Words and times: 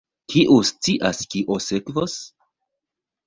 Kiu 0.31 0.55
scias 0.69 1.19
kio 1.33 1.57
sekvos? 1.65 2.15